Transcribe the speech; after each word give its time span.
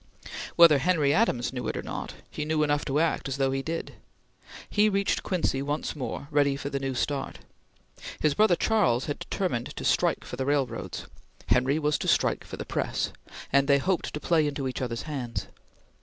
Whether 0.55 0.79
Henry 0.79 1.13
Adams 1.13 1.53
knew 1.53 1.67
it 1.67 1.77
or 1.77 1.83
not, 1.83 2.15
he 2.31 2.43
knew 2.43 2.63
enough 2.63 2.83
to 2.85 2.99
act 2.99 3.27
as 3.27 3.37
though 3.37 3.51
he 3.51 3.61
did. 3.61 3.93
He 4.67 4.89
reached 4.89 5.21
Quincy 5.21 5.61
once 5.61 5.95
more, 5.95 6.27
ready 6.31 6.55
for 6.55 6.71
the 6.71 6.79
new 6.79 6.95
start. 6.95 7.41
His 8.19 8.33
brother 8.33 8.55
Charles 8.55 9.05
had 9.05 9.19
determined 9.19 9.75
to 9.75 9.85
strike 9.85 10.23
for 10.25 10.37
the 10.37 10.45
railroads; 10.47 11.05
Henry 11.49 11.77
was 11.77 11.99
to 11.99 12.07
strike 12.07 12.43
for 12.43 12.57
the 12.57 12.65
press; 12.65 13.11
and 13.53 13.67
they 13.67 13.77
hoped 13.77 14.11
to 14.15 14.19
play 14.19 14.47
into 14.47 14.67
each 14.67 14.81
other's 14.81 15.03
hands. 15.03 15.45